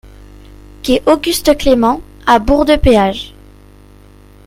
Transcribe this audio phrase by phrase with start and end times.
[0.81, 3.35] Quai Auguste Clément à Bourg-de-Péage